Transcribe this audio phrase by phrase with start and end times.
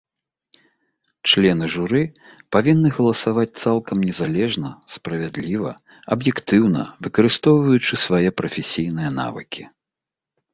[1.31, 1.99] Члены журы
[2.55, 5.75] павінны галасаваць цалкам незалежна, справядліва,
[6.17, 9.63] аб'ектыўна, выкарыстоўваючы свае прафесійныя навыкі.